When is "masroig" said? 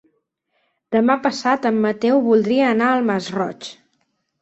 3.15-3.73